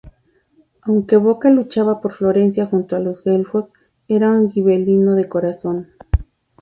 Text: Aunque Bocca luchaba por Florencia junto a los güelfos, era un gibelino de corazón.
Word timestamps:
Aunque 0.81 1.15
Bocca 1.17 1.51
luchaba 1.51 2.01
por 2.01 2.13
Florencia 2.13 2.65
junto 2.65 2.95
a 2.95 2.99
los 2.99 3.23
güelfos, 3.23 3.65
era 4.07 4.31
un 4.31 4.49
gibelino 4.49 5.13
de 5.13 5.29
corazón. 5.29 5.89